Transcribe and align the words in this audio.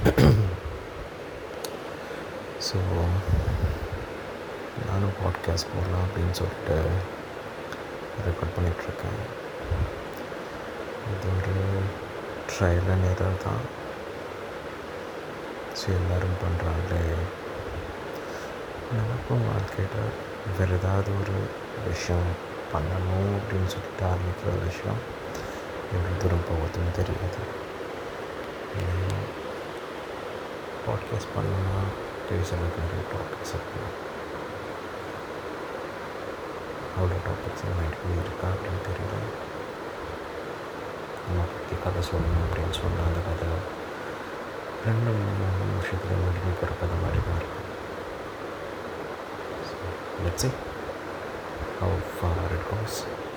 So 2.66 2.78
நானும் 4.86 5.16
podcast 5.18 5.72
போடலாம் 5.72 6.04
அப்படின்னு 6.06 6.30
சொல்லிட்டு 6.30 6.76
ரெக்கார்ட் 8.26 8.54
பண்ணிகிட்ருக்கேன் 8.56 9.18
இது 11.12 11.28
ஒரு 11.36 11.54
ட்ரையல் 12.50 12.90
அண்ட் 12.94 13.08
எரர் 13.10 13.44
தான். 13.44 13.62
ஸோ 15.80 15.86
எல்லோரும் 15.98 16.40
பண்ணுறாங்களே 16.42 17.02
நமக்கும் 18.92 19.46
வாழ்க்கையில் 19.48 20.14
வேறு 20.58 20.78
ஏதாவது 20.78 21.10
ஒரு 21.20 21.36
விஷயம் 21.88 22.30
பண்ணணும் 22.74 23.32
அப்படின்னு 23.38 23.72
சொல்லிட்டு 23.74 24.06
ஆரம்பிக்கிற 24.12 24.54
விஷயம் 24.64 25.02
எவ்வளோ 25.92 26.16
தூரம் 26.18 26.48
போகுதுன்னு 26.48 26.92
தெரியாது. 26.92 27.42
பாட்காஸ்ட் 30.90 31.34
பண்ணணும்னா 31.34 31.80
பேசுறதுக்கு 32.28 32.80
நிறைய 32.82 33.02
டாபிக்ஸ் 33.12 33.54
இருக்கும் 33.54 34.08
அவ்வளோ 36.96 37.18
டாபிக்ஸ் 37.26 37.64
மைண்டுக்குள்ளே 37.78 38.20
இருக்கா 38.24 38.48
அப்படின்னு 38.48 38.84
தெரியல. 38.86 39.16
நம்ம 41.26 41.44
பற்றி 41.44 41.74
கதை 41.84 42.02
சொல்லணும் 42.10 42.44
அப்படின்னு 42.46 42.74
சொன்னால் 42.82 43.06
அந்த 43.06 43.20
கதை 43.28 43.48
ரெண்டு 44.86 45.10
மூணு 45.10 45.48
நிமிஷத்தில் 45.72 46.22
முடிஞ்சு 46.22 46.52
போகிற 46.54 46.72
கதை 46.80 46.96
மாதிரி 47.02 47.20
தான் 47.26 47.40
இருக்கும். 47.40 47.68
Let's 50.24 50.50
how 51.80 51.98
far 52.16 52.38
far 52.40 52.50
it 52.56 53.29